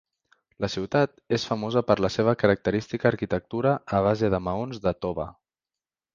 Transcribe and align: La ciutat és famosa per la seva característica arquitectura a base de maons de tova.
La 0.63 0.69
ciutat 0.75 1.11
és 1.37 1.45
famosa 1.49 1.83
per 1.89 1.97
la 2.05 2.09
seva 2.15 2.33
característica 2.45 3.09
arquitectura 3.11 3.75
a 3.99 4.01
base 4.09 4.33
de 4.37 4.43
maons 4.49 4.83
de 4.89 4.97
tova. 5.07 5.29